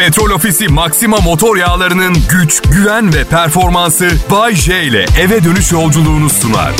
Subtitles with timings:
[0.00, 6.30] Petrol Ofisi Maxima motor yağlarının güç, güven ve performansı Bay J ile eve dönüş yolculuğunu
[6.30, 6.72] sunar.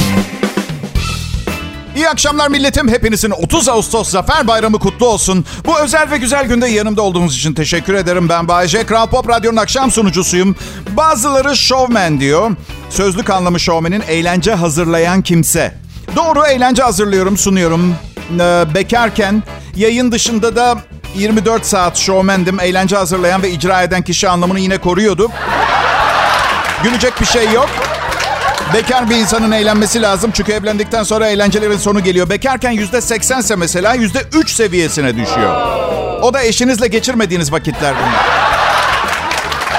[1.97, 2.89] İyi akşamlar milletim.
[2.89, 5.45] Hepinizin 30 Ağustos Zafer Bayramı kutlu olsun.
[5.67, 8.29] Bu özel ve güzel günde yanımda olduğunuz için teşekkür ederim.
[8.29, 8.87] Ben Bayece.
[8.87, 10.57] Kral Pop Radyo'nun akşam sunucusuyum.
[10.97, 12.51] Bazıları showman diyor.
[12.91, 15.75] Sözlük anlamı showman'in eğlence hazırlayan kimse.
[16.17, 17.95] Doğru eğlence hazırlıyorum, sunuyorum.
[18.35, 19.43] Ee, bekarken
[19.77, 20.79] yayın dışında da
[21.15, 22.61] 24 saat showmandim.
[22.61, 25.33] Eğlence hazırlayan ve icra eden kişi anlamını yine koruyordum.
[26.83, 27.69] Gülecek bir şey yok.
[28.75, 30.31] Bekar bir insanın eğlenmesi lazım.
[30.35, 32.31] Çünkü evlendikten sonra eğlencelerin sonu geliyor.
[32.31, 35.57] Bekarken yüzde seksense mesela yüzde üç seviyesine düşüyor.
[36.23, 38.27] O da eşinizle geçirmediğiniz vakitler bunlar.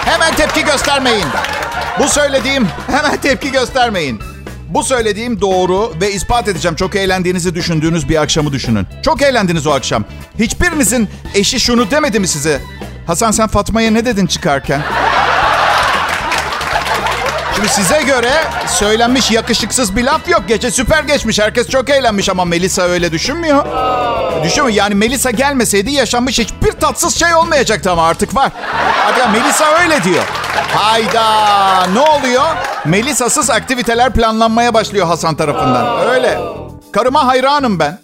[0.05, 1.25] Hemen tepki göstermeyin.
[1.99, 4.21] Bu söylediğim hemen tepki göstermeyin.
[4.73, 6.75] Bu söylediğim doğru ve ispat edeceğim.
[6.75, 8.87] Çok eğlendiğinizi düşündüğünüz bir akşamı düşünün.
[9.05, 10.03] Çok eğlendiniz o akşam.
[10.39, 12.61] Hiçbirinizin eşi şunu demedi mi size?
[13.07, 14.81] Hasan sen Fatma'ya ne dedin çıkarken?
[17.55, 18.31] Şimdi size göre
[18.67, 20.43] söylenmiş yakışıksız bir laf yok.
[20.47, 21.39] Gece süper geçmiş.
[21.39, 23.65] Herkes çok eğlenmiş ama Melisa öyle düşünmüyor.
[24.43, 24.77] Düşünmüyor.
[24.77, 28.51] Yani Melisa gelmeseydi yaşanmış hiçbir tatsız şey olmayacaktı ama artık var.
[29.07, 30.23] Artık Melisa öyle diyor.
[30.73, 32.45] Hayda ne oluyor?
[32.85, 36.09] Melisa'sız aktiviteler planlanmaya başlıyor Hasan tarafından.
[36.09, 36.39] Öyle.
[36.91, 37.99] Karıma hayranım ben.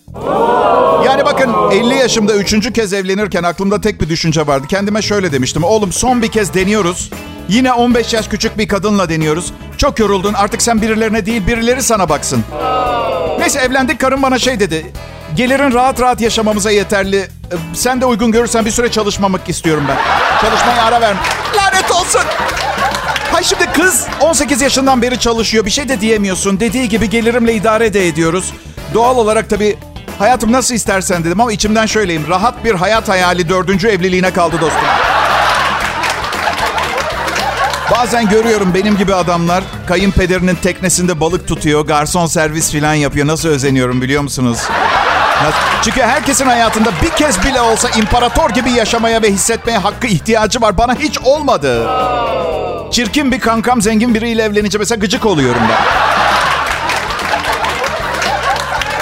[1.06, 4.68] Yani bakın 50 yaşımda üçüncü kez evlenirken aklımda tek bir düşünce vardı.
[4.70, 5.64] Kendime şöyle demiştim.
[5.64, 7.12] Oğlum son bir kez deniyoruz.
[7.50, 9.54] Yine 15 yaş küçük bir kadınla deniyoruz.
[9.78, 12.44] Çok yoruldun artık sen birilerine değil birileri sana baksın.
[13.40, 14.94] Neyse evlendik karım bana şey dedi.
[15.38, 17.18] Gelirin rahat rahat yaşamamıza yeterli.
[17.18, 19.98] Ee, Sen de uygun görürsen bir süre çalışmamak istiyorum ben.
[20.42, 21.20] Çalışmaya ara verme.
[21.58, 22.22] Lanet olsun.
[23.32, 25.66] Hay şimdi kız 18 yaşından beri çalışıyor.
[25.66, 26.60] Bir şey de diyemiyorsun.
[26.60, 28.54] Dediği gibi gelirimle idare de ediyoruz.
[28.94, 29.78] Doğal olarak tabii
[30.20, 32.28] hayatım nasıl istersen dedim ama içimden şöyleyim.
[32.30, 34.88] Rahat bir hayat hayali dördüncü evliliğine kaldı dostum.
[37.92, 43.28] Bazen görüyorum benim gibi adamlar kayınpederinin teknesinde balık tutuyor, garson servis falan yapıyor.
[43.28, 44.60] Nasıl özeniyorum biliyor musunuz?
[45.82, 50.78] Çünkü herkesin hayatında bir kez bile olsa imparator gibi yaşamaya ve hissetmeye hakkı ihtiyacı var.
[50.78, 51.90] Bana hiç olmadı.
[52.92, 55.78] Çirkin bir kankam zengin biriyle evlenince mesela gıcık oluyorum ben.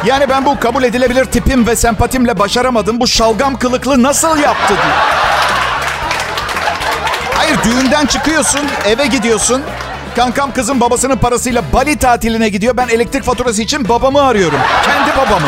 [0.05, 2.99] Yani ben bu kabul edilebilir tipim ve sempatimle başaramadım.
[2.99, 4.93] Bu şalgam kılıklı nasıl yaptı diye.
[7.35, 9.61] Hayır düğünden çıkıyorsun, eve gidiyorsun.
[10.15, 12.77] Kankam kızın babasının parasıyla Bali tatiline gidiyor.
[12.77, 14.59] Ben elektrik faturası için babamı arıyorum.
[14.85, 15.47] Kendi babamı.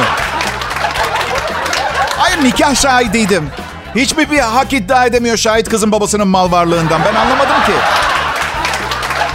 [2.38, 3.50] Hayır nikah şahidiydim.
[3.96, 7.02] Hiçbir bir hak iddia edemiyor şahit kızın babasının mal varlığından.
[7.06, 7.72] Ben anlamadım ki.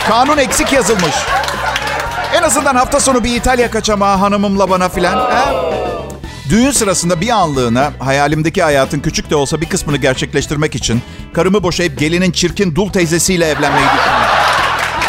[0.08, 1.14] Kanun eksik yazılmış.
[2.34, 5.30] En azından hafta sonu bir İtalya kaçamağı hanımımla bana filan.
[6.48, 11.02] Düğün sırasında bir anlığına hayalimdeki hayatın küçük de olsa bir kısmını gerçekleştirmek için
[11.34, 14.26] karımı boşayıp gelinin çirkin dul teyzesiyle evlenmeyi düşünüyorum.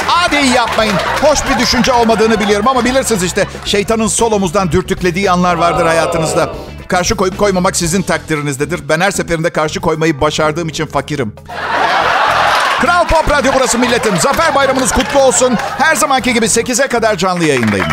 [0.07, 0.95] Hadi yapmayın.
[1.21, 6.49] Hoş bir düşünce olmadığını biliyorum ama bilirsiniz işte şeytanın sol omuzdan dürtüklediği anlar vardır hayatınızda.
[6.87, 8.89] Karşı koyup koymamak sizin takdirinizdedir.
[8.89, 11.35] Ben her seferinde karşı koymayı başardığım için fakirim.
[12.81, 14.13] Kral Pop Radyo burası milletim.
[14.19, 15.55] Zafer bayramınız kutlu olsun.
[15.77, 17.87] Her zamanki gibi 8'e kadar canlı yayındayım.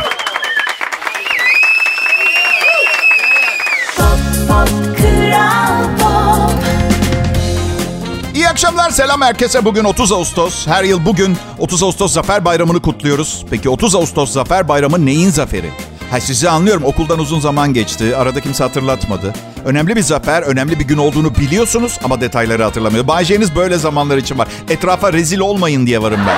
[8.34, 9.64] İyi akşamlar, selam herkese.
[9.64, 10.66] Bugün 30 Ağustos.
[10.66, 13.44] Her yıl bugün 30 Ağustos Zafer Bayramı'nı kutluyoruz.
[13.50, 15.70] Peki 30 Ağustos Zafer Bayramı neyin zaferi?
[16.10, 16.84] Ha sizi anlıyorum.
[16.84, 18.16] Okuldan uzun zaman geçti.
[18.16, 19.32] Arada kimse hatırlatmadı.
[19.64, 23.06] Önemli bir zafer, önemli bir gün olduğunu biliyorsunuz ama detayları hatırlamıyor.
[23.06, 24.48] Bayce'niz böyle zamanlar için var.
[24.70, 26.36] Etrafa rezil olmayın diye varım ben.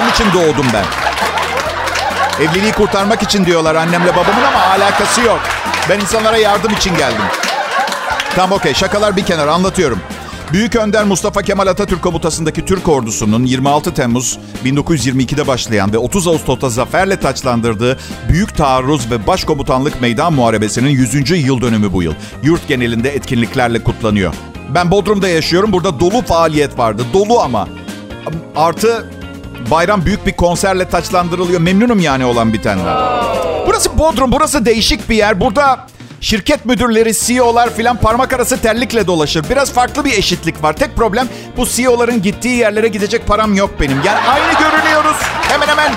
[0.00, 0.84] Onun için doğdum ben.
[2.44, 5.40] Evliliği kurtarmak için diyorlar annemle babamın ama alakası yok.
[5.88, 7.22] Ben insanlara yardım için geldim.
[8.36, 10.00] Tamam okey şakalar bir kenara anlatıyorum.
[10.52, 16.68] Büyük Önder Mustafa Kemal Atatürk komutasındaki Türk ordusunun 26 Temmuz 1922'de başlayan ve 30 Ağustos'ta
[16.68, 17.98] zaferle taçlandırdığı
[18.28, 21.30] Büyük Taarruz ve Başkomutanlık Meydan Muharebesi'nin 100.
[21.46, 22.14] yıl dönümü bu yıl.
[22.42, 24.34] Yurt genelinde etkinliklerle kutlanıyor.
[24.74, 25.72] Ben Bodrum'da yaşıyorum.
[25.72, 27.02] Burada dolu faaliyet vardı.
[27.12, 27.68] Dolu ama.
[28.56, 29.10] Artı
[29.70, 31.60] bayram büyük bir konserle taçlandırılıyor.
[31.60, 32.96] Memnunum yani olan bitenden.
[33.66, 35.40] Burası Bodrum, burası değişik bir yer.
[35.40, 35.86] Burada
[36.20, 39.44] şirket müdürleri, CEO'lar filan parmak arası terlikle dolaşır.
[39.50, 40.72] Biraz farklı bir eşitlik var.
[40.72, 44.00] Tek problem bu CEO'ların gittiği yerlere gidecek param yok benim.
[44.04, 45.16] Yani aynı görünüyoruz.
[45.22, 45.92] Hemen hemen.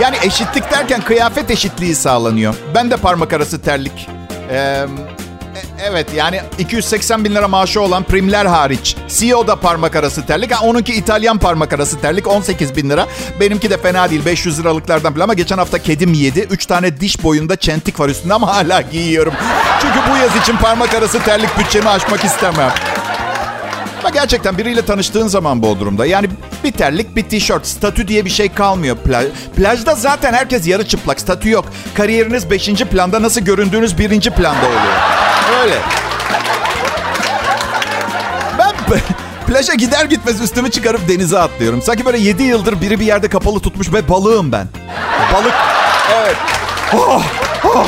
[0.00, 2.54] Yani eşitlik derken kıyafet eşitliği sağlanıyor.
[2.74, 4.08] Ben de parmak arası terlik.
[4.50, 4.86] Ee,
[5.82, 8.96] evet yani 280 bin lira maaşı olan primler hariç.
[9.08, 10.52] CEO da parmak arası terlik.
[10.52, 13.06] Ha, onunki İtalyan parmak arası terlik 18 bin lira.
[13.40, 16.40] Benimki de fena değil 500 liralıklardan bile ama geçen hafta kedim yedi.
[16.40, 19.34] 3 tane diş boyunda çentik var üstünde ama hala giyiyorum.
[19.82, 22.70] Çünkü bu yaz için parmak arası terlik bütçemi aşmak istemem.
[24.00, 26.28] Ama gerçekten biriyle tanıştığın zaman Bodrum'da yani
[26.64, 28.96] bir terlik bir tişört statü diye bir şey kalmıyor.
[28.96, 29.26] Plaj,
[29.56, 31.64] plajda zaten herkes yarı çıplak statü yok.
[31.94, 34.92] Kariyeriniz beşinci planda nasıl göründüğünüz birinci planda oluyor.
[35.62, 35.74] Öyle.
[38.58, 39.00] Ben
[39.46, 41.82] plaja gider gitmez üstümü çıkarıp denize atlıyorum.
[41.82, 44.66] Sanki böyle yedi yıldır biri bir yerde kapalı tutmuş ve balığım ben.
[45.34, 45.54] Balık.
[46.14, 46.36] Evet.
[46.94, 47.22] Oh,
[47.64, 47.86] oh.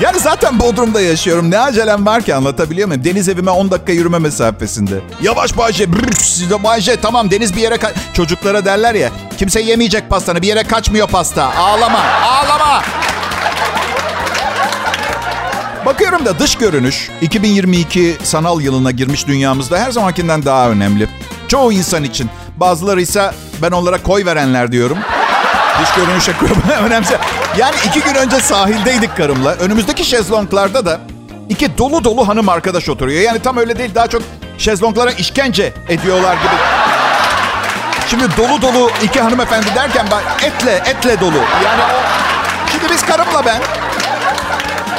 [0.00, 1.50] Yani zaten Bodrum'da yaşıyorum.
[1.50, 3.04] Ne acelem var ki anlatabiliyor muyum?
[3.04, 5.00] Deniz evime 10 dakika yürüme mesafesinde.
[5.22, 5.92] Yavaş Bayce.
[5.92, 7.74] Brrr, Bayce tamam deniz bir yere...
[7.74, 9.10] Ka- Çocuklara derler ya.
[9.38, 10.42] Kimse yemeyecek pastanı.
[10.42, 11.54] Bir yere kaçmıyor pasta.
[11.56, 11.98] Ağlama.
[12.22, 12.82] Ağlama.
[15.86, 21.08] Bakıyorum da dış görünüş 2022 sanal yılına girmiş dünyamızda her zamankinden daha önemli.
[21.48, 22.30] Çoğu insan için.
[22.56, 23.30] Bazıları ise
[23.62, 24.98] ben onlara koy verenler diyorum.
[25.82, 26.32] Dış görünüşe
[26.84, 27.18] önemse.
[27.58, 29.54] Yani iki gün önce sahildeydik karımla.
[29.54, 31.00] Önümüzdeki şezlonglarda da
[31.48, 33.20] iki dolu dolu hanım arkadaş oturuyor.
[33.22, 34.22] Yani tam öyle değil daha çok
[34.58, 36.54] şezlonglara işkence ediyorlar gibi.
[38.08, 41.36] Şimdi dolu dolu iki hanımefendi derken ben etle etle dolu.
[41.64, 41.82] Yani.
[42.72, 43.60] Şimdi biz karımla ben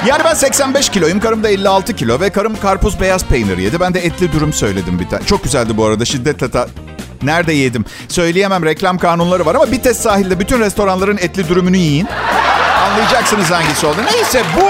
[0.05, 3.79] yani ben 85 kiloyum, karım da 56 kilo ve karım karpuz beyaz peynir yedi.
[3.79, 5.25] Ben de etli dürüm söyledim bir tane.
[5.25, 6.67] Çok güzeldi bu arada şiddetle ta...
[7.23, 7.85] Nerede yedim?
[8.07, 12.07] Söyleyemem reklam kanunları var ama bir test sahilde bütün restoranların etli dürümünü yiyin.
[12.89, 13.97] Anlayacaksınız hangisi oldu.
[14.13, 14.69] Neyse bu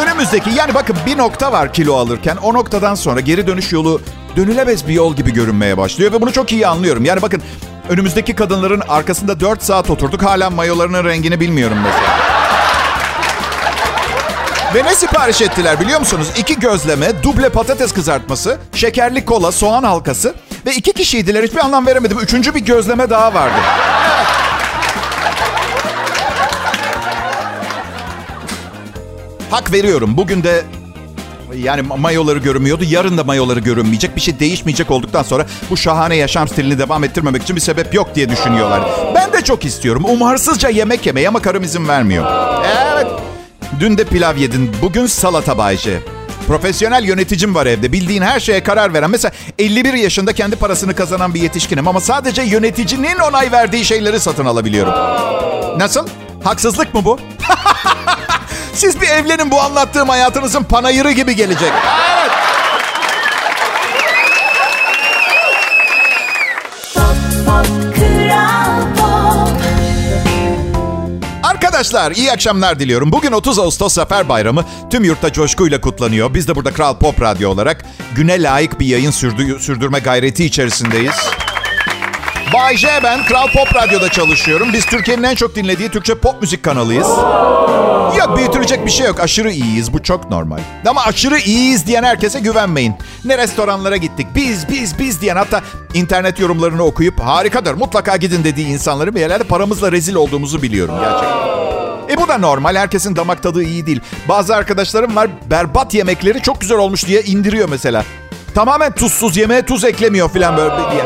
[0.00, 2.36] önümüzdeki yani bakın bir nokta var kilo alırken.
[2.36, 4.00] O noktadan sonra geri dönüş yolu
[4.36, 7.04] dönülemez bir yol gibi görünmeye başlıyor ve bunu çok iyi anlıyorum.
[7.04, 7.42] Yani bakın
[7.88, 10.22] önümüzdeki kadınların arkasında 4 saat oturduk.
[10.22, 12.18] Hala mayolarının rengini bilmiyorum mesela.
[14.74, 16.28] Ve ne sipariş ettiler biliyor musunuz?
[16.38, 20.34] İki gözleme, duble patates kızartması, şekerli kola, soğan halkası
[20.66, 21.44] ve iki kişiydiler.
[21.44, 22.18] Hiçbir anlam veremedim.
[22.18, 23.56] Üçüncü bir gözleme daha vardı.
[29.50, 30.16] Hak veriyorum.
[30.16, 30.64] Bugün de
[31.56, 32.84] yani mayoları görünmüyordu.
[32.84, 34.16] Yarın da mayoları görünmeyecek.
[34.16, 38.14] Bir şey değişmeyecek olduktan sonra bu şahane yaşam stilini devam ettirmemek için bir sebep yok
[38.14, 38.82] diye düşünüyorlar.
[39.14, 40.04] Ben de çok istiyorum.
[40.08, 42.26] Umarsızca yemek yemeyi ama karım izin vermiyor.
[42.94, 43.06] Evet.
[43.80, 44.70] Dün de pilav yedin.
[44.82, 45.98] Bugün salata Bayce.
[46.48, 47.92] Profesyonel yöneticim var evde.
[47.92, 49.10] Bildiğin her şeye karar veren.
[49.10, 51.88] Mesela 51 yaşında kendi parasını kazanan bir yetişkinim.
[51.88, 54.92] Ama sadece yöneticinin onay verdiği şeyleri satın alabiliyorum.
[55.78, 56.08] Nasıl?
[56.44, 57.18] Haksızlık mı bu?
[58.72, 61.72] Siz bir evlenin bu anlattığım hayatınızın panayırı gibi gelecek.
[62.20, 62.57] Evet.
[71.78, 73.12] Arkadaşlar iyi akşamlar diliyorum.
[73.12, 76.34] Bugün 30 Ağustos Zafer Bayramı tüm yurtta coşkuyla kutlanıyor.
[76.34, 77.84] Biz de burada Kral Pop Radyo olarak
[78.14, 81.14] güne layık bir yayın sürdü, sürdürme gayreti içerisindeyiz.
[82.52, 84.68] Bay J ben Kral Pop Radyo'da çalışıyorum.
[84.72, 87.08] Biz Türkiye'nin en çok dinlediği Türkçe pop müzik kanalıyız.
[88.16, 89.20] Ya büyütülecek bir şey yok.
[89.20, 89.92] Aşırı iyiyiz.
[89.92, 90.58] Bu çok normal.
[90.88, 92.94] Ama aşırı iyiyiz diyen herkese güvenmeyin.
[93.24, 94.26] Ne restoranlara gittik.
[94.34, 95.60] Biz, biz, biz diyen hatta
[95.94, 101.48] internet yorumlarını okuyup harikadır mutlaka gidin dediği insanları bir yerlerde paramızla rezil olduğumuzu biliyorum gerçekten.
[102.14, 102.76] E bu da normal.
[102.76, 104.00] Herkesin damak tadı iyi değil.
[104.28, 108.04] Bazı arkadaşlarım var berbat yemekleri çok güzel olmuş diye indiriyor mesela.
[108.54, 111.04] Tamamen tuzsuz yemeğe tuz eklemiyor falan böyle diye.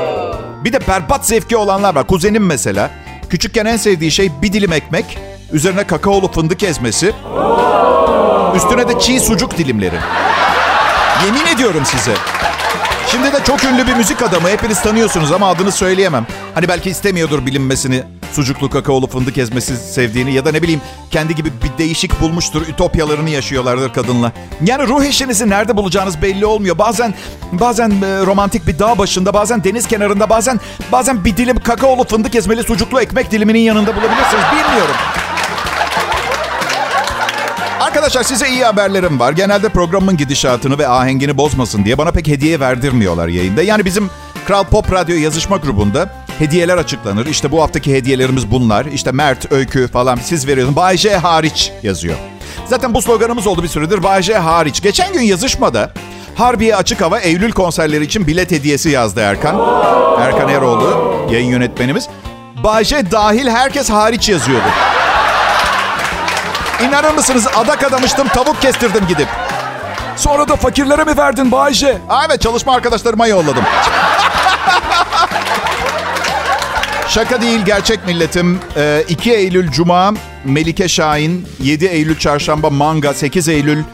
[0.65, 2.07] Bir de berbat zevki olanlar var.
[2.07, 2.91] Kuzenim mesela.
[3.31, 5.19] Küçükken en sevdiği şey bir dilim ekmek,
[5.53, 7.13] üzerine kakaolu fındık ezmesi,
[8.57, 9.97] üstüne de çiğ sucuk dilimleri.
[11.27, 12.15] Yemin ediyorum size.
[13.07, 14.49] Şimdi de çok ünlü bir müzik adamı.
[14.49, 16.27] Hepiniz tanıyorsunuz ama adını söyleyemem.
[16.55, 18.03] Hani belki istemiyordur bilinmesini.
[18.33, 20.81] Sucuklu kakaolu fındık ezmesi sevdiğini ya da ne bileyim
[21.11, 22.63] kendi gibi bir değişik bulmuştur.
[22.69, 24.33] Ütopyalarını yaşıyorlardır kadınla.
[24.65, 26.79] Yani ruh eşinizi nerede bulacağınız belli olmuyor.
[26.79, 27.15] Bazen
[27.53, 30.61] bazen e, romantik bir dağ başında, bazen deniz kenarında, bazen
[30.93, 34.45] bazen bir dilim kakaolu fındık ezmeli sucuklu ekmek diliminin yanında bulabilirsiniz.
[34.53, 34.95] Bilmiyorum.
[37.83, 39.33] Arkadaşlar size iyi haberlerim var.
[39.33, 43.63] Genelde programın gidişatını ve ahengini bozmasın diye bana pek hediye verdirmiyorlar yayında.
[43.63, 44.11] Yani bizim
[44.47, 47.27] Kral Pop Radyo yazışma grubunda hediyeler açıklanır.
[47.27, 48.87] İşte bu haftaki hediyelerimiz bunlar.
[48.87, 50.77] İşte Mert, Öykü falan siz veriyorsunuz.
[50.77, 52.17] Bay J hariç yazıyor.
[52.67, 54.03] Zaten bu sloganımız oldu bir süredir.
[54.03, 54.83] Bay J hariç.
[54.83, 55.93] Geçen gün yazışmada
[56.35, 59.57] Harbiye Açık Hava Eylül konserleri için bilet hediyesi yazdı Erkan.
[60.21, 62.09] Erkan Eroğlu, yayın yönetmenimiz.
[62.65, 64.92] Bay J dahil herkes hariç yazıyordu.
[66.89, 69.29] İnanır mısınız adak adamıştım tavuk kestirdim gidip.
[70.17, 71.99] Sonra da fakirlere mi verdin Bayce?
[72.09, 73.65] Aa, evet çalışma arkadaşlarıma yolladım.
[77.09, 78.61] Şaka değil gerçek milletim.
[79.09, 83.85] 2 Eylül Cuma Melike Şahin, 7 Eylül Çarşamba Manga, 8 Eylül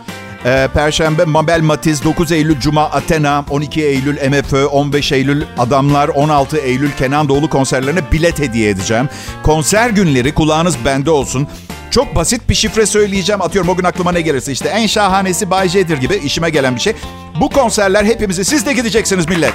[0.75, 6.93] Perşembe Mabel Matiz, 9 Eylül Cuma Athena, 12 Eylül MFÖ, 15 Eylül Adamlar, 16 Eylül
[6.93, 9.09] Kenan Doğulu konserlerine bilet hediye edeceğim.
[9.43, 11.49] Konser günleri kulağınız bende olsun.
[11.91, 13.43] Çok basit bir şifre söyleyeceğim.
[13.43, 16.81] Atıyorum o gün aklıma ne gelirse işte en şahanesi Bay J'dir gibi işime gelen bir
[16.81, 16.95] şey.
[17.41, 19.53] Bu konserler hepimizi siz de gideceksiniz millet.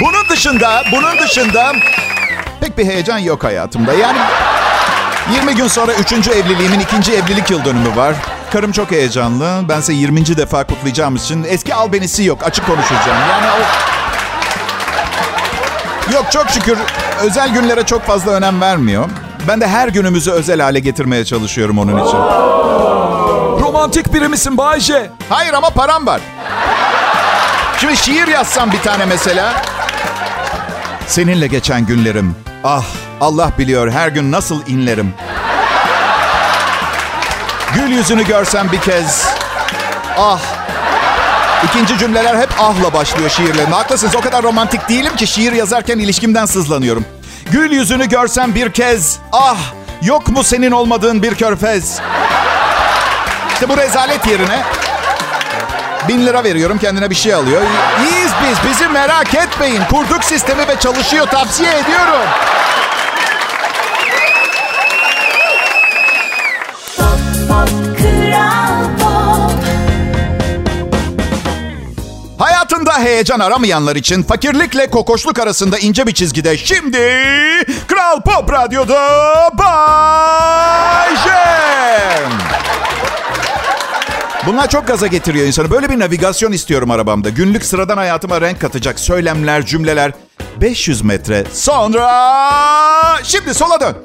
[0.00, 1.72] Bunun dışında, bunun dışında
[2.60, 3.92] pek bir heyecan yok hayatımda.
[3.92, 4.18] Yani
[5.34, 6.12] 20 gün sonra 3.
[6.12, 8.14] evliliğimin ikinci evlilik yıl dönümü var.
[8.52, 9.68] Karım çok heyecanlı.
[9.68, 10.36] Bense 20.
[10.36, 12.42] defa kutlayacağım için eski albenisi yok.
[12.44, 13.18] Açık konuşacağım.
[13.30, 13.58] Yani o...
[16.14, 16.78] Yok çok şükür
[17.20, 19.08] özel günlere çok fazla önem vermiyor.
[19.48, 22.18] Ben de her günümüzü özel hale getirmeye çalışıyorum onun için.
[23.60, 25.10] Romantik biri misin Bayce?
[25.28, 26.20] Hayır ama param var.
[27.80, 29.62] Şimdi şiir yazsam bir tane mesela.
[31.06, 32.36] Seninle geçen günlerim.
[32.64, 32.84] Ah
[33.20, 35.14] Allah biliyor her gün nasıl inlerim.
[37.74, 39.26] Gül yüzünü görsem bir kez.
[40.18, 40.40] Ah.
[41.64, 43.72] İkinci cümleler hep ahla başlıyor şiirlerim.
[43.72, 47.04] Haklısınız o kadar romantik değilim ki şiir yazarken ilişkimden sızlanıyorum.
[47.52, 49.18] Gül yüzünü görsem bir kez.
[49.32, 49.58] Ah
[50.02, 52.00] yok mu senin olmadığın bir körfez.
[53.52, 54.62] İşte bu rezalet yerine
[56.08, 57.62] bin lira veriyorum kendine bir şey alıyor.
[58.00, 59.82] İyiyiz biz bizi merak etmeyin.
[59.90, 62.26] Kurduk sistemi ve çalışıyor tavsiye ediyorum.
[72.94, 76.98] Hayatında heyecan aramayanlar için fakirlikle kokoşluk arasında ince bir çizgide şimdi
[77.88, 81.16] Kral Pop Radyo'da Bay.
[84.46, 85.70] Bunlar çok gaza getiriyor insanı.
[85.70, 87.28] Böyle bir navigasyon istiyorum arabamda.
[87.28, 90.12] Günlük sıradan hayatıma renk katacak söylemler, cümleler.
[90.60, 92.10] 500 metre sonra...
[93.22, 93.96] Şimdi sola dön.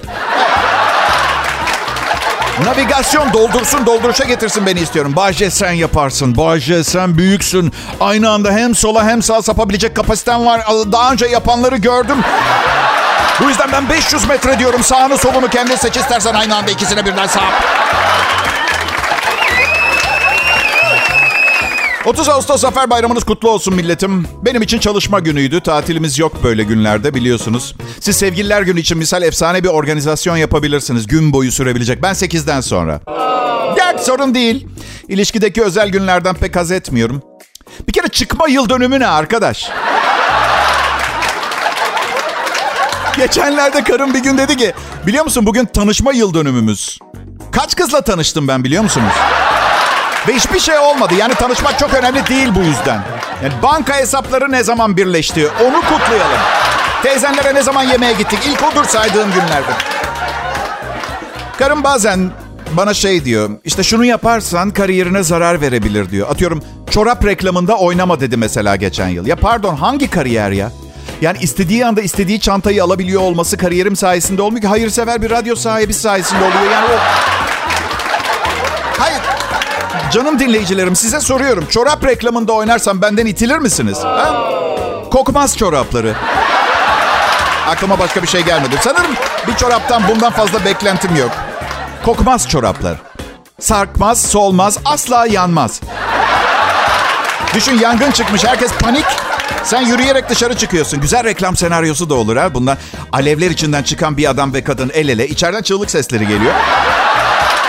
[2.65, 5.15] Navigasyon doldursun dolduruşa getirsin beni istiyorum.
[5.15, 6.37] Bahçe sen yaparsın.
[6.37, 7.73] Bahçe sen büyüksün.
[7.99, 10.61] Aynı anda hem sola hem sağa sapabilecek kapasiten var.
[10.91, 12.17] Daha önce yapanları gördüm.
[13.39, 14.83] Bu yüzden ben 500 metre diyorum.
[14.83, 17.41] Sağını solunu kendi seç istersen aynı anda ikisine birden sağ.
[22.05, 24.27] 30 Ağustos Zafer Bayramınız kutlu olsun milletim.
[24.45, 25.61] Benim için çalışma günüydü.
[25.61, 27.75] Tatilimiz yok böyle günlerde biliyorsunuz.
[27.99, 31.07] Siz sevgililer günü için misal efsane bir organizasyon yapabilirsiniz.
[31.07, 32.03] Gün boyu sürebilecek.
[32.03, 33.01] Ben 8'den sonra.
[33.77, 34.67] Ya sorun değil.
[35.07, 37.21] İlişkideki özel günlerden pek haz etmiyorum.
[37.87, 39.69] Bir kere çıkma yıl dönümü ne arkadaş?
[43.17, 44.73] Geçenlerde karım bir gün dedi ki...
[45.07, 46.99] Biliyor musun bugün tanışma yıl dönümümüz.
[47.51, 49.13] Kaç kızla tanıştım ben biliyor musunuz?
[50.27, 51.13] Ve hiçbir şey olmadı.
[51.17, 53.01] Yani tanışmak çok önemli değil bu yüzden.
[53.43, 55.47] Yani banka hesapları ne zaman birleşti?
[55.47, 56.39] Onu kutlayalım.
[57.03, 58.39] Teyzenlere ne zaman yemeğe gittik?
[58.45, 59.71] İlk odur saydığım günlerde.
[61.59, 62.31] Karım bazen
[62.71, 63.49] bana şey diyor.
[63.63, 66.29] İşte şunu yaparsan kariyerine zarar verebilir diyor.
[66.29, 69.25] Atıyorum çorap reklamında oynama dedi mesela geçen yıl.
[69.27, 70.71] Ya pardon hangi kariyer ya?
[71.21, 74.67] Yani istediği anda istediği çantayı alabiliyor olması kariyerim sayesinde olmuyor ki.
[74.67, 76.71] Hayırsever bir radyo sahibi sayesinde oluyor.
[76.71, 76.97] Yani o...
[78.99, 79.21] Hayır.
[80.11, 81.65] Canım dinleyicilerim size soruyorum.
[81.69, 83.97] Çorap reklamında oynarsam benden itilir misiniz?
[84.03, 84.49] Ha?
[85.11, 86.13] Kokmaz çorapları.
[87.67, 88.75] Aklıma başka bir şey gelmedi.
[88.81, 89.11] Sanırım
[89.47, 91.31] bir çoraptan bundan fazla beklentim yok.
[92.05, 92.97] Kokmaz çoraplar.
[93.59, 95.81] Sarkmaz, solmaz, asla yanmaz.
[97.53, 99.05] Düşün yangın çıkmış, herkes panik.
[99.63, 101.01] Sen yürüyerek dışarı çıkıyorsun.
[101.01, 102.53] Güzel reklam senaryosu da olur ha.
[102.53, 102.77] Bundan
[103.11, 105.27] alevler içinden çıkan bir adam ve kadın el ele.
[105.27, 106.53] İçeriden çığlık sesleri geliyor.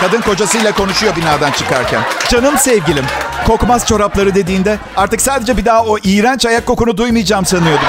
[0.01, 2.01] Kadın kocasıyla konuşuyor binadan çıkarken.
[2.29, 3.05] Canım sevgilim,
[3.47, 7.87] kokmaz çorapları dediğinde artık sadece bir daha o iğrenç ayak kokunu duymayacağım sanıyordum.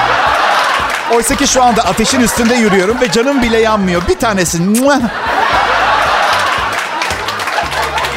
[1.15, 4.03] Oysa ki şu anda ateşin üstünde yürüyorum ve canım bile yanmıyor.
[4.09, 4.59] Bir tanesi.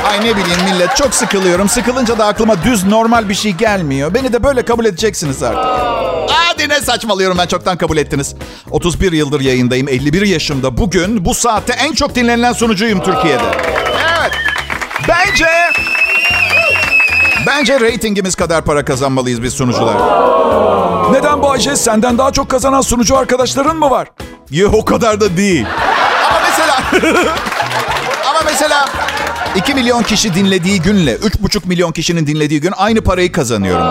[0.09, 1.69] Ay ne bileyim millet çok sıkılıyorum.
[1.69, 4.13] Sıkılınca da aklıma düz normal bir şey gelmiyor.
[4.13, 6.14] Beni de böyle kabul edeceksiniz artık.
[6.27, 8.35] Hadi ne saçmalıyorum ben çoktan kabul ettiniz.
[8.71, 9.87] 31 yıldır yayındayım.
[9.87, 10.77] 51 yaşımda.
[10.77, 13.43] Bugün bu saatte en çok dinlenilen sunucuyum Türkiye'de.
[14.19, 14.31] Evet.
[15.07, 15.47] Bence...
[17.47, 19.95] Bence reytingimiz kadar para kazanmalıyız biz sunucular.
[21.11, 21.75] Neden Bayce?
[21.75, 24.07] Senden daha çok kazanan sunucu arkadaşların mı var?
[24.51, 25.65] Yok o kadar da değil.
[26.29, 26.77] Ama mesela...
[28.29, 28.89] Ama mesela
[29.55, 33.85] 2 milyon kişi dinlediği günle 3,5 milyon kişinin dinlediği gün aynı parayı kazanıyorum.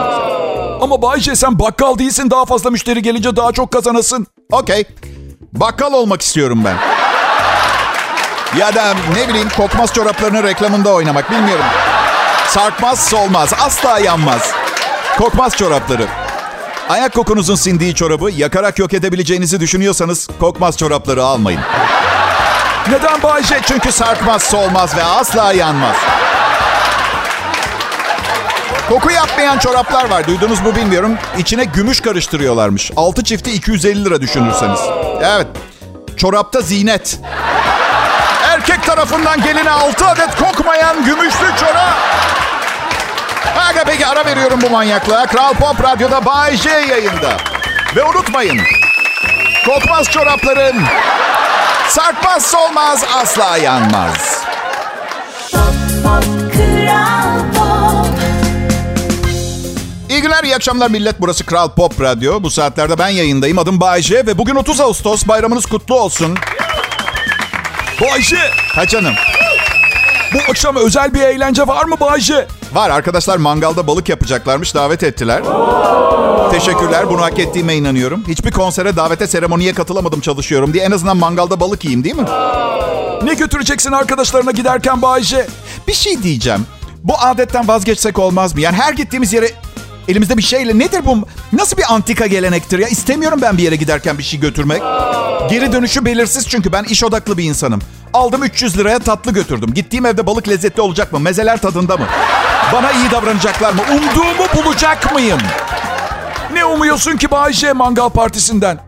[0.84, 2.30] Ama Bayce sen bakkal değilsin.
[2.30, 4.26] Daha fazla müşteri gelince daha çok kazanasın.
[4.52, 4.84] Okey.
[5.52, 6.76] Bakkal olmak istiyorum ben.
[8.60, 11.64] Ya da ne bileyim kokmaz çoraplarının reklamında oynamak bilmiyorum.
[12.48, 14.52] Sarkmaz solmaz asla yanmaz.
[15.18, 16.06] Kokmaz çorapları.
[16.88, 21.60] Ayak kokunuzun sindiği çorabı yakarak yok edebileceğinizi düşünüyorsanız kokmaz çorapları almayın.
[22.88, 23.60] Neden Bayce?
[23.66, 25.96] Çünkü sarkmaz, solmaz ve asla yanmaz.
[28.88, 30.26] Koku yapmayan çoraplar var.
[30.26, 31.18] Duydunuz mu bilmiyorum.
[31.38, 32.90] İçine gümüş karıştırıyorlarmış.
[32.96, 34.80] Altı çifti 250 lira düşünürseniz.
[35.22, 35.46] Evet.
[36.16, 37.18] Çorapta zinet.
[38.42, 41.94] Erkek tarafından geline 6 adet kokmayan gümüşlü çorap.
[43.70, 45.26] Aga peki ara veriyorum bu manyaklığa.
[45.26, 47.36] Kral Pop Radyo'da Bay J yayında.
[47.96, 48.60] Ve unutmayın.
[49.66, 50.82] Kokmaz çorapların
[51.88, 54.44] sarkmaz solmaz asla yanmaz.
[60.14, 61.20] İyi günler, iyi akşamlar millet.
[61.20, 62.42] Burası Kral Pop Radyo.
[62.42, 63.58] Bu saatlerde ben yayındayım.
[63.58, 65.28] Adım Bayce ve bugün 30 Ağustos.
[65.28, 66.34] Bayramınız kutlu olsun.
[68.00, 69.14] Bayşe, Ha canım.
[70.34, 72.46] bu akşam özel bir eğlence var mı Bayşe?
[72.72, 74.74] Var arkadaşlar mangalda balık yapacaklarmış.
[74.74, 75.42] Davet ettiler.
[76.50, 77.08] Teşekkürler.
[77.10, 78.24] Bunu hak ettiğime inanıyorum.
[78.28, 80.84] Hiçbir konsere, davete, seremoniye katılamadım çalışıyorum diye.
[80.84, 82.26] En azından mangalda balık yiyeyim değil mi?
[83.24, 85.46] Ne götüreceksin arkadaşlarına giderken Bayşe?
[85.88, 86.66] Bir şey diyeceğim.
[87.04, 88.60] Bu adetten vazgeçsek olmaz mı?
[88.60, 89.50] Yani her gittiğimiz yere
[90.08, 91.28] elimizde bir şeyle nedir bu?
[91.52, 92.88] Nasıl bir antika gelenektir ya?
[92.88, 94.82] İstemiyorum ben bir yere giderken bir şey götürmek.
[95.50, 97.80] Geri dönüşü belirsiz çünkü ben iş odaklı bir insanım.
[98.12, 99.74] Aldım 300 liraya tatlı götürdüm.
[99.74, 101.20] Gittiğim evde balık lezzetli olacak mı?
[101.20, 102.06] Mezeler tadında mı?
[102.72, 103.80] Bana iyi davranacaklar mı?
[103.92, 105.38] Umduğumu bulacak mıyım?
[106.52, 108.78] Ne umuyorsun ki Bayşe mangal partisinden?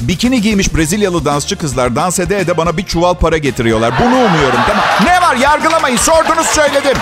[0.00, 3.94] Bikini giymiş Brezilyalı dansçı kızlar dans ede ede bana bir çuval para getiriyorlar.
[4.00, 4.84] Bunu umuyorum tamam.
[5.04, 6.96] Ne var yargılamayın sordunuz söyledim.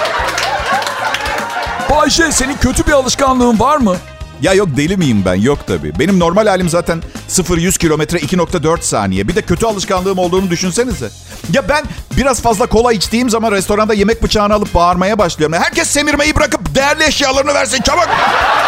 [1.95, 3.97] Bayşe senin kötü bir alışkanlığın var mı?
[4.43, 5.35] Ya yok deli miyim ben?
[5.35, 5.99] Yok tabii.
[5.99, 9.29] Benim normal halim zaten 0-100 kilometre 2.4 saniye.
[9.29, 11.11] Bir de kötü alışkanlığım olduğunu düşünsenize.
[11.53, 11.85] Ya ben
[12.17, 15.57] biraz fazla kola içtiğim zaman restoranda yemek bıçağını alıp bağırmaya başlıyorum.
[15.57, 18.09] Herkes semirmeyi bırakıp değerli eşyalarını versin çabuk.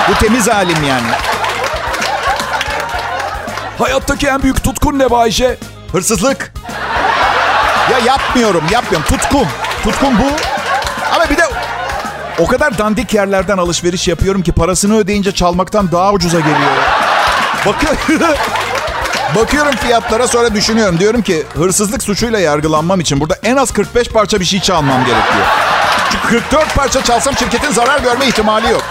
[0.08, 1.06] Bu temiz halim yani.
[3.78, 5.56] Hayattaki en büyük tutkun ne Bayşe?
[5.92, 6.52] Hırsızlık.
[7.90, 9.08] Ya yapmıyorum, yapmıyorum.
[9.08, 9.48] Tutkum.
[9.84, 10.26] Tutkum bu.
[11.14, 11.45] Ama bir de
[12.38, 16.70] o kadar dandik yerlerden alışveriş yapıyorum ki parasını ödeyince çalmaktan daha ucuza geliyor.
[17.66, 18.36] Bakıyorum.
[19.36, 20.98] Bakıyorum fiyatlara sonra düşünüyorum.
[20.98, 25.46] Diyorum ki hırsızlık suçuyla yargılanmam için burada en az 45 parça bir şey çalmam gerekiyor.
[26.10, 28.82] Çünkü 44 parça çalsam şirketin zarar görme ihtimali yok.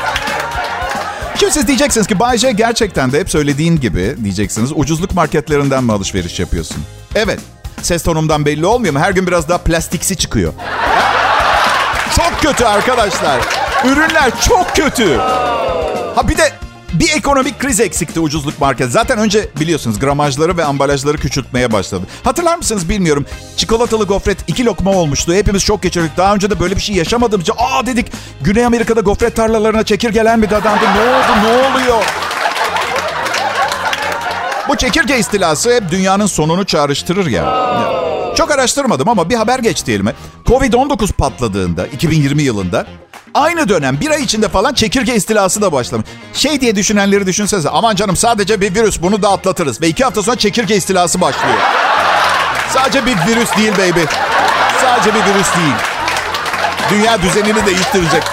[1.40, 4.72] Şimdi siz diyeceksiniz ki Bay J gerçekten de hep söylediğin gibi diyeceksiniz.
[4.76, 6.78] Ucuzluk marketlerinden mi alışveriş yapıyorsun?
[7.16, 7.40] Evet.
[7.82, 9.00] Ses tonumdan belli olmuyor mu?
[9.00, 10.54] Her gün biraz daha plastiksi çıkıyor.
[12.46, 13.42] Kötü arkadaşlar.
[13.86, 15.18] Ürünler çok kötü.
[16.16, 16.52] Ha bir de
[16.94, 18.92] bir ekonomik kriz eksikti ucuzluk market.
[18.92, 22.04] Zaten önce biliyorsunuz gramajları ve ambalajları küçültmeye başladı.
[22.24, 23.26] Hatırlar mısınız bilmiyorum.
[23.58, 25.34] Çikolatalı gofret iki lokma olmuştu.
[25.34, 26.18] Hepimiz çok geçirdik.
[26.18, 28.12] Daha önce de böyle bir şey yaşamadığımızca aa dedik.
[28.42, 30.86] Güney Amerika'da gofret tarlalarına çekirgelen bir dadandı.
[30.86, 32.04] Ne oldu ne oluyor?
[34.70, 37.76] Bu çekirge istilası hep dünyanın sonunu çağrıştırır ya.
[38.36, 40.14] Çok araştırmadım ama bir haber geçti elime.
[40.46, 42.86] Covid-19 patladığında 2020 yılında
[43.34, 46.08] aynı dönem bir ay içinde falan çekirge istilası da başlamış.
[46.34, 47.70] Şey diye düşünenleri düşünsenize.
[47.70, 49.82] Aman canım sadece bir virüs bunu da atlatırız.
[49.82, 51.58] Ve iki hafta sonra çekirge istilası başlıyor.
[52.70, 54.02] Sadece bir virüs değil baby.
[54.82, 55.76] Sadece bir virüs değil.
[56.90, 58.24] Dünya düzenini değiştirecek.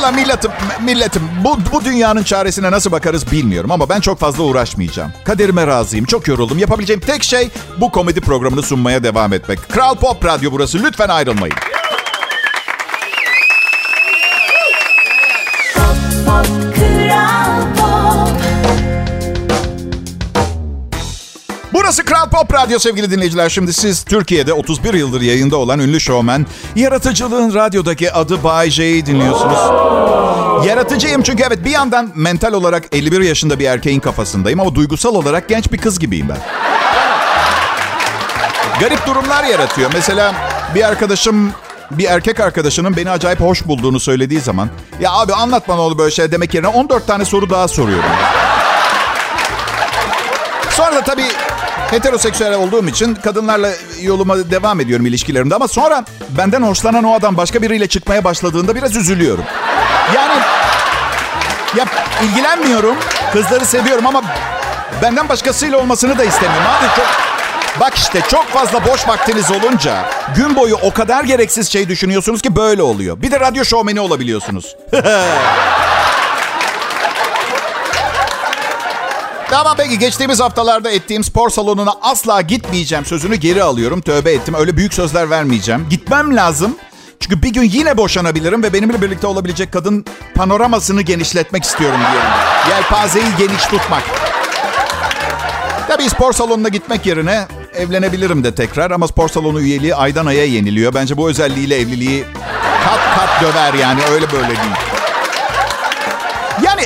[0.00, 0.50] Valla milletim,
[0.84, 5.12] milletim bu, bu dünyanın çaresine nasıl bakarız bilmiyorum ama ben çok fazla uğraşmayacağım.
[5.24, 6.58] Kaderime razıyım, çok yoruldum.
[6.58, 7.48] Yapabileceğim tek şey
[7.80, 9.68] bu komedi programını sunmaya devam etmek.
[9.68, 11.54] Kral Pop Radyo burası, lütfen ayrılmayın.
[21.90, 23.48] Burası Kral Pop Radyo sevgili dinleyiciler.
[23.48, 29.58] Şimdi siz Türkiye'de 31 yıldır yayında olan ünlü şovmen, yaratıcılığın radyodaki adı Bay J'yi dinliyorsunuz.
[30.66, 35.48] Yaratıcıyım çünkü evet bir yandan mental olarak 51 yaşında bir erkeğin kafasındayım ama duygusal olarak
[35.48, 36.38] genç bir kız gibiyim ben.
[38.80, 39.90] Garip durumlar yaratıyor.
[39.94, 40.34] Mesela
[40.74, 41.52] bir arkadaşım
[41.90, 44.68] bir erkek arkadaşının beni acayip hoş bulduğunu söylediği zaman
[45.00, 48.10] ya abi anlatma ne oldu böyle şey demek yerine 14 tane soru daha soruyorum.
[50.70, 51.26] Sonra da tabii
[51.90, 57.62] heteroseksüel olduğum için kadınlarla yoluma devam ediyorum ilişkilerimde ama sonra benden hoşlanan o adam başka
[57.62, 59.44] biriyle çıkmaya başladığında biraz üzülüyorum.
[60.14, 60.40] Yani
[61.76, 61.84] ya
[62.24, 62.96] ilgilenmiyorum.
[63.32, 64.22] Kızları seviyorum ama
[65.02, 66.66] benden başkasıyla olmasını da istemiyorum.
[66.78, 67.06] Abi çok
[67.80, 70.04] Bak işte çok fazla boş vaktiniz olunca
[70.36, 73.22] gün boyu o kadar gereksiz şey düşünüyorsunuz ki böyle oluyor.
[73.22, 74.76] Bir de radyo şovmeni olabiliyorsunuz.
[79.50, 84.00] Tamam peki geçtiğimiz haftalarda ettiğim spor salonuna asla gitmeyeceğim sözünü geri alıyorum.
[84.00, 85.86] Tövbe ettim öyle büyük sözler vermeyeceğim.
[85.90, 86.76] Gitmem lazım.
[87.20, 92.30] Çünkü bir gün yine boşanabilirim ve benimle birlikte olabilecek kadın panoramasını genişletmek istiyorum diyelim.
[92.70, 94.02] Yelpazeyi geniş tutmak.
[95.88, 100.94] Tabii spor salonuna gitmek yerine evlenebilirim de tekrar ama spor salonu üyeliği aydan aya yeniliyor.
[100.94, 102.24] Bence bu özelliğiyle evliliği
[102.84, 104.99] kat kat döver yani öyle böyle değil.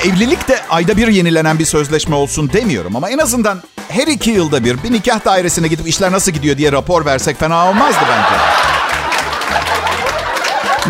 [0.04, 4.64] Evlilik de ayda bir yenilenen bir sözleşme olsun demiyorum ama en azından her iki yılda
[4.64, 8.40] bir bir nikah dairesine gidip işler nasıl gidiyor diye rapor versek fena olmazdı bence.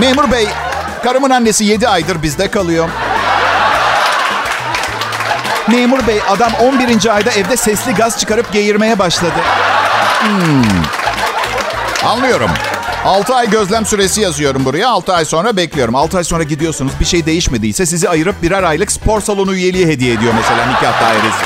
[0.07, 0.49] Memur bey,
[1.05, 2.89] karımın annesi 7 aydır bizde kalıyor.
[5.69, 7.15] Memur bey, adam 11.
[7.15, 9.41] ayda evde sesli gaz çıkarıp geğirmeye başladı.
[10.21, 10.65] Hmm.
[12.09, 12.51] Anlıyorum.
[13.05, 14.89] 6 ay gözlem süresi yazıyorum buraya.
[14.89, 15.95] 6 ay sonra bekliyorum.
[15.95, 16.93] 6 ay sonra gidiyorsunuz.
[17.01, 21.45] Bir şey değişmediyse sizi ayırıp birer aylık spor salonu üyeliği hediye ediyor mesela nikah dairesi.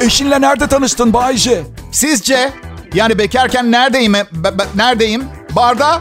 [0.00, 1.62] Eşinle nerede tanıştın Bayce?
[1.92, 2.50] Sizce?
[2.94, 4.12] Yani bekarken neredeyim?
[4.14, 5.24] Be- be- neredeyim?
[5.50, 6.00] Barda?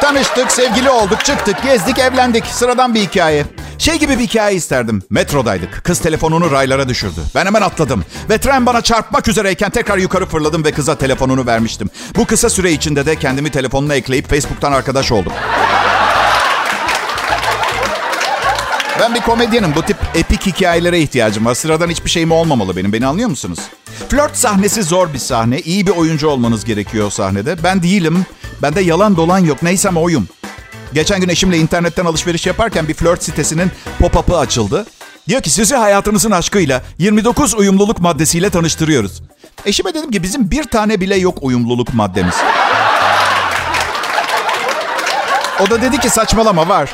[0.00, 2.46] Tanıştık, sevgili olduk, çıktık, gezdik, evlendik.
[2.46, 3.44] Sıradan bir hikaye.
[3.84, 5.02] Şey gibi bir hikaye isterdim.
[5.10, 5.84] Metrodaydık.
[5.84, 7.20] Kız telefonunu raylara düşürdü.
[7.34, 8.04] Ben hemen atladım.
[8.30, 11.90] Ve tren bana çarpmak üzereyken tekrar yukarı fırladım ve kıza telefonunu vermiştim.
[12.16, 15.32] Bu kısa süre içinde de kendimi telefonuna ekleyip Facebook'tan arkadaş oldum.
[19.00, 19.74] Ben bir komedyenim.
[19.76, 21.54] Bu tip epik hikayelere ihtiyacım var.
[21.54, 22.92] Sıradan hiçbir şeyim olmamalı benim.
[22.92, 23.58] Beni anlıyor musunuz?
[24.08, 25.60] Flört sahnesi zor bir sahne.
[25.60, 27.62] İyi bir oyuncu olmanız gerekiyor sahnede.
[27.62, 28.26] Ben değilim.
[28.62, 29.62] Bende yalan dolan yok.
[29.62, 30.28] Neysem oyum.
[30.94, 34.86] Geçen gün eşimle internetten alışveriş yaparken bir flört sitesinin pop-up'ı açıldı.
[35.28, 39.22] Diyor ki sizi hayatınızın aşkıyla 29 uyumluluk maddesiyle tanıştırıyoruz.
[39.66, 42.34] Eşime dedim ki bizim bir tane bile yok uyumluluk maddemiz.
[45.60, 46.90] O da dedi ki saçmalama var.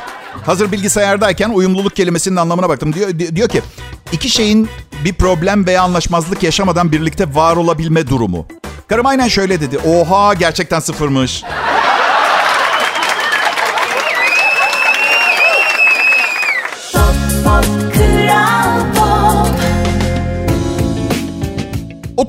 [0.47, 2.93] Hazır bilgisayardayken uyumluluk kelimesinin anlamına baktım.
[2.93, 3.63] Diyor, diyor ki
[4.13, 4.69] iki şeyin
[5.05, 8.47] bir problem veya anlaşmazlık yaşamadan birlikte var olabilme durumu.
[8.89, 9.79] Karım aynen şöyle dedi.
[9.79, 11.43] Oha gerçekten sıfırmış.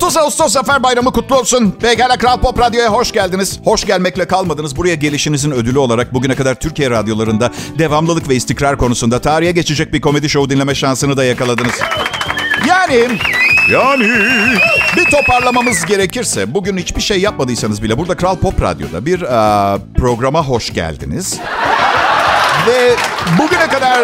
[0.02, 1.76] 30 Ağustos Zafer Bayramı kutlu olsun.
[1.80, 3.60] Pekala Kral Pop Radyo'ya hoş geldiniz.
[3.64, 4.76] Hoş gelmekle kalmadınız.
[4.76, 10.00] Buraya gelişinizin ödülü olarak bugüne kadar Türkiye radyolarında devamlılık ve istikrar konusunda tarihe geçecek bir
[10.00, 11.74] komedi show dinleme şansını da yakaladınız.
[12.68, 13.08] Yani...
[13.70, 14.08] Yani...
[14.96, 20.44] Bir toparlamamız gerekirse bugün hiçbir şey yapmadıysanız bile burada Kral Pop Radyo'da bir aa, programa
[20.44, 21.38] hoş geldiniz.
[22.66, 22.94] Ve
[23.38, 24.00] bugüne kadar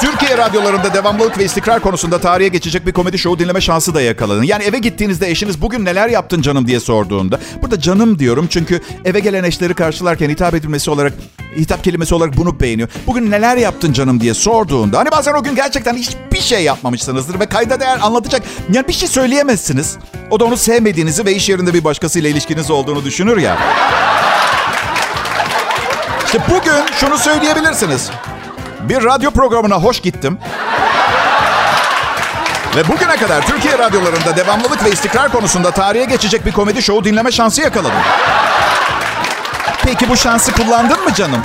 [0.00, 4.42] Türkiye radyolarında devamlılık ve istikrar konusunda tarihe geçecek bir komedi show dinleme şansı da yakaladın.
[4.42, 7.40] Yani eve gittiğinizde eşiniz bugün neler yaptın canım diye sorduğunda.
[7.62, 11.12] Burada canım diyorum çünkü eve gelen eşleri karşılarken hitap edilmesi olarak,
[11.56, 12.88] hitap kelimesi olarak bunu beğeniyor.
[13.06, 14.98] Bugün neler yaptın canım diye sorduğunda.
[14.98, 18.42] Hani bazen o gün gerçekten hiçbir şey yapmamışsınızdır ve kayda değer anlatacak.
[18.72, 19.96] Yani bir şey söyleyemezsiniz.
[20.30, 23.58] O da onu sevmediğinizi ve iş yerinde bir başkasıyla ilişkiniz olduğunu düşünür ya.
[26.26, 28.10] İşte bugün şunu söyleyebilirsiniz.
[28.88, 30.38] Bir radyo programına hoş gittim.
[32.76, 37.32] Ve bugüne kadar Türkiye radyolarında devamlılık ve istikrar konusunda tarihe geçecek bir komedi show dinleme
[37.32, 37.98] şansı yakaladım.
[39.82, 41.40] Peki bu şansı kullandın mı canım?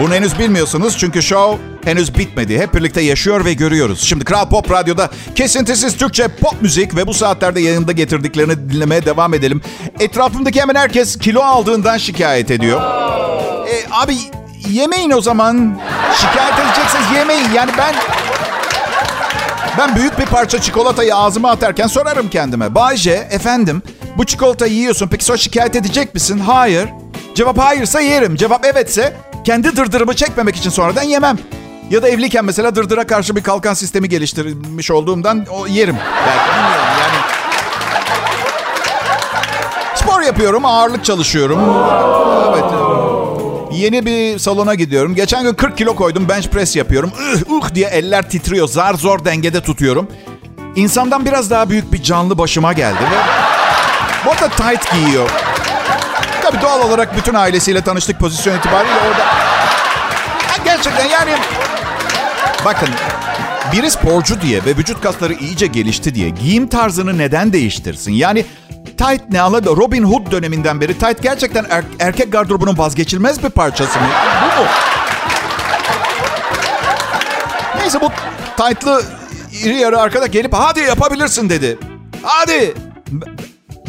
[0.00, 2.58] Bunu henüz bilmiyorsunuz çünkü show henüz bitmedi.
[2.58, 4.00] Hep birlikte yaşıyor ve görüyoruz.
[4.00, 9.34] Şimdi Kral Pop Radyo'da kesintisiz Türkçe pop müzik ve bu saatlerde yayında getirdiklerini dinlemeye devam
[9.34, 9.60] edelim.
[10.00, 12.80] Etrafımdaki hemen herkes kilo aldığından şikayet ediyor.
[13.68, 14.16] E, abi
[14.68, 15.80] yemeyin o zaman.
[16.16, 17.50] Şikayet edeceksiniz yemeyin.
[17.54, 17.94] Yani ben...
[19.78, 22.74] Ben büyük bir parça çikolatayı ağzıma atarken sorarım kendime.
[22.74, 23.82] Bayce, efendim
[24.16, 25.08] bu çikolatayı yiyorsun.
[25.08, 26.38] Peki sonra şikayet edecek misin?
[26.38, 26.88] Hayır.
[27.34, 28.36] Cevap hayırsa yerim.
[28.36, 31.38] Cevap evetse kendi dırdırımı çekmemek için sonradan yemem.
[31.90, 35.96] Ya da evliyken mesela dırdıra karşı bir kalkan sistemi geliştirmiş olduğumdan o yerim.
[36.26, 37.16] Belki bilmiyorum yani.
[39.94, 41.58] Spor yapıyorum, ağırlık çalışıyorum.
[42.52, 42.73] Evet.
[43.74, 45.14] Yeni bir salona gidiyorum.
[45.14, 46.28] Geçen gün 40 kilo koydum.
[46.28, 47.12] Bench press yapıyorum.
[47.34, 48.68] Ih uh diye eller titriyor.
[48.68, 50.08] Zar zor dengede tutuyorum.
[50.76, 53.16] İnsandan biraz daha büyük bir canlı başıma geldi ve...
[54.26, 55.30] Bu arada tight giyiyor.
[56.42, 59.26] Tabii doğal olarak bütün ailesiyle tanıştık pozisyon itibariyle orada...
[59.26, 61.30] Ha, gerçekten yani...
[62.64, 62.88] Bakın
[63.72, 68.12] biri sporcu diye ve vücut kasları iyice gelişti diye giyim tarzını neden değiştirsin?
[68.12, 68.44] Yani
[68.96, 69.76] tight ne anladın?
[69.76, 74.06] Robin Hood döneminden beri tight gerçekten er- erkek gardırobunun vazgeçilmez bir parçası mı?
[74.42, 74.68] Bu mu?
[77.80, 78.10] Neyse bu
[78.56, 79.02] tight'lı
[79.64, 81.78] iri yarı arkada gelip hadi yapabilirsin dedi.
[82.22, 82.74] Hadi.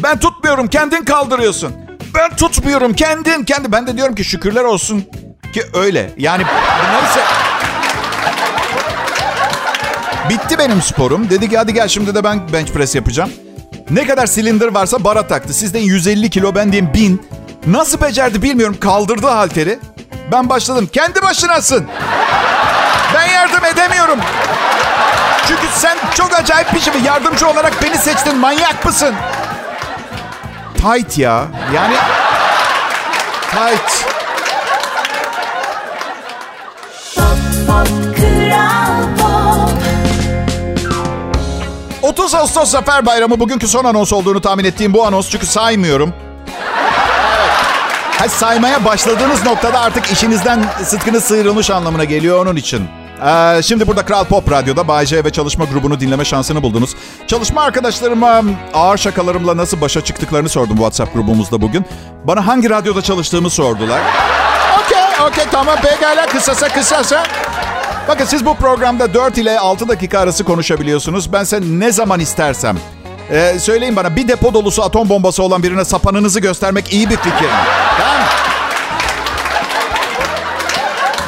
[0.02, 1.72] Ben tutmuyorum kendin kaldırıyorsun.
[2.14, 3.72] Ben tutmuyorum kendin kendi.
[3.72, 5.04] Ben de diyorum ki şükürler olsun
[5.52, 6.10] ki öyle.
[6.18, 6.42] Yani
[6.92, 7.20] neyse.
[10.30, 11.30] Bitti benim sporum.
[11.30, 13.30] Dedi ki hadi gel şimdi de ben bench press yapacağım.
[13.90, 15.54] Ne kadar silindir varsa bara taktı.
[15.54, 17.28] Sizden 150 kilo ben diyeyim 1000.
[17.66, 18.76] Nasıl becerdi bilmiyorum.
[18.80, 19.78] Kaldırdı halteri.
[20.32, 20.88] Ben başladım.
[20.92, 21.86] Kendi başınasın.
[23.14, 24.18] Ben yardım edemiyorum.
[25.48, 26.94] Çünkü sen çok acayip bir şey.
[27.04, 28.36] Yardımcı olarak beni seçtin.
[28.38, 29.14] Manyak mısın?
[30.76, 31.44] Tight ya.
[31.74, 31.94] Yani
[33.50, 33.95] tight.
[42.26, 46.12] 30 Ağustos Zafer Bayramı bugünkü son anons olduğunu tahmin ettiğim bu anons çünkü saymıyorum.
[48.18, 52.88] Ha, saymaya başladığınız noktada artık işinizden sıtkınız sıyrılmış anlamına geliyor onun için.
[53.26, 56.90] Ee, şimdi burada Kral Pop Radyo'da Bay ve çalışma grubunu dinleme şansını buldunuz.
[57.26, 58.42] Çalışma arkadaşlarıma
[58.74, 61.86] ağır şakalarımla nasıl başa çıktıklarını sordum WhatsApp grubumuzda bugün.
[62.24, 64.00] Bana hangi radyoda çalıştığımı sordular.
[64.84, 67.22] Okey, okey tamam pekala kısasa kısasa.
[68.08, 71.32] Bakın siz bu programda 4 ile 6 dakika arası konuşabiliyorsunuz.
[71.32, 72.78] Ben sen ne zaman istersem.
[73.30, 77.48] Ee, söyleyin bana bir depo dolusu atom bombası olan birine sapanınızı göstermek iyi bir fikir?
[77.98, 78.16] Tamam?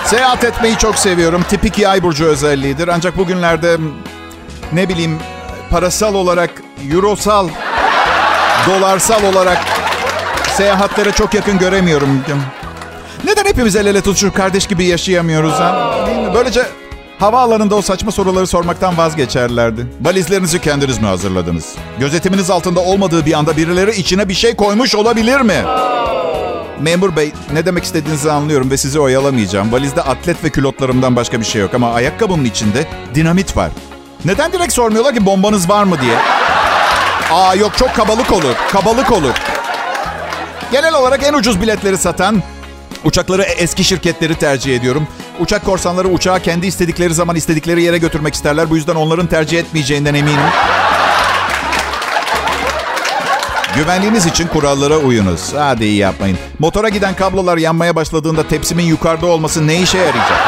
[0.04, 1.42] Seyahat etmeyi çok seviyorum.
[1.48, 2.88] Tipik yay burcu özelliğidir.
[2.88, 3.76] Ancak bugünlerde
[4.72, 5.18] ne bileyim
[5.70, 6.50] parasal olarak,
[6.92, 7.48] eurosal,
[8.68, 9.58] dolarsal olarak
[10.56, 12.22] seyahatlere çok yakın göremiyorum.
[13.24, 15.94] Neden hepimiz el ele tutuşur kardeş gibi yaşayamıyoruz ha?
[16.34, 16.66] Böylece
[17.18, 19.86] havaalanında o saçma soruları sormaktan vazgeçerlerdi.
[20.00, 21.74] Valizlerinizi kendiniz mi hazırladınız?
[21.98, 25.64] Gözetiminiz altında olmadığı bir anda birileri içine bir şey koymuş olabilir mi?
[26.80, 29.72] Memur bey ne demek istediğinizi anlıyorum ve sizi oyalamayacağım.
[29.72, 33.70] Valizde atlet ve külotlarımdan başka bir şey yok ama ayakkabımın içinde dinamit var.
[34.24, 36.16] Neden direkt sormuyorlar ki bombanız var mı diye?
[37.32, 38.54] Aa yok çok kabalık olur.
[38.72, 39.34] Kabalık olur.
[40.72, 42.42] Genel olarak en ucuz biletleri satan
[43.04, 45.08] uçakları eski şirketleri tercih ediyorum.
[45.40, 48.70] Uçak korsanları uçağı kendi istedikleri zaman istedikleri yere götürmek isterler.
[48.70, 50.40] Bu yüzden onların tercih etmeyeceğinden eminim.
[53.74, 55.54] Güvenliğiniz için kurallara uyunuz.
[55.54, 56.38] Hadi iyi yapmayın.
[56.58, 60.38] Motora giden kablolar yanmaya başladığında tepsimin yukarıda olması ne işe yarayacak?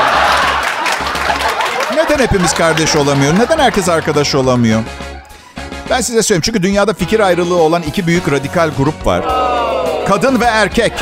[1.94, 3.34] Neden hepimiz kardeş olamıyor?
[3.38, 4.82] Neden herkes arkadaş olamıyor?
[5.90, 6.42] Ben size söyleyeyim.
[6.44, 9.24] Çünkü dünyada fikir ayrılığı olan iki büyük radikal grup var.
[10.08, 10.92] Kadın ve erkek.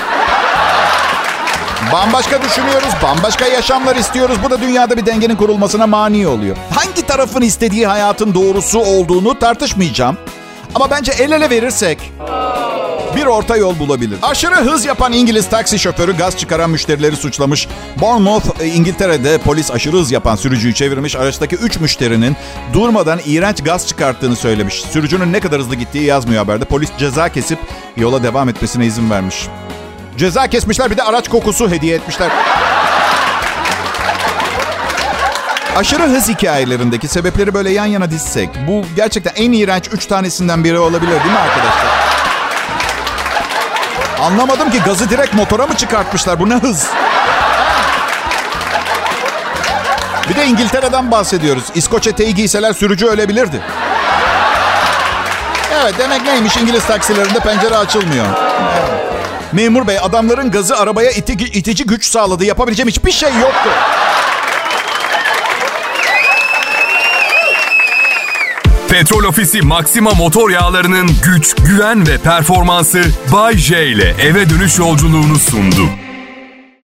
[1.93, 4.37] Bambaşka düşünüyoruz, bambaşka yaşamlar istiyoruz.
[4.45, 6.57] Bu da dünyada bir dengenin kurulmasına mani oluyor.
[6.71, 10.17] Hangi tarafın istediği hayatın doğrusu olduğunu tartışmayacağım.
[10.75, 12.13] Ama bence el ele verirsek
[13.17, 14.19] bir orta yol bulabilir.
[14.23, 17.69] Aşırı hız yapan İngiliz taksi şoförü gaz çıkaran müşterileri suçlamış.
[18.01, 21.17] Bournemouth, İngiltere'de polis aşırı hız yapan sürücüyü çevirmiş.
[21.17, 22.37] Araçtaki 3 müşterinin
[22.73, 24.83] durmadan iğrenç gaz çıkarttığını söylemiş.
[24.93, 26.65] Sürücünün ne kadar hızlı gittiği yazmıyor haberde.
[26.65, 27.59] Polis ceza kesip
[27.97, 29.49] yola devam etmesine izin vermiş.
[30.19, 32.31] Ceza kesmişler bir de araç kokusu hediye etmişler.
[35.77, 40.79] Aşırı hız hikayelerindeki sebepleri böyle yan yana dizsek bu gerçekten en iğrenç üç tanesinden biri
[40.79, 41.99] olabilir değil mi arkadaşlar?
[44.23, 46.41] Anlamadım ki gazı direkt motora mı çıkartmışlar?
[46.41, 46.87] Bu ne hız?
[50.29, 51.65] Bir de İngiltere'den bahsediyoruz.
[51.75, 53.61] İskoç eteği giyseler sürücü ölebilirdi.
[55.83, 58.27] Evet demek neymiş İngiliz taksilerinde pencere açılmıyor.
[59.53, 62.45] Memur bey adamların gazı arabaya iti, itici güç sağladı.
[62.45, 63.71] Yapabileceğim hiçbir şey yoktu.
[68.89, 75.39] Petrol Ofisi Maxima motor yağlarının güç, güven ve performansı Bay J ile eve dönüş yolculuğunu
[75.39, 75.89] sundu.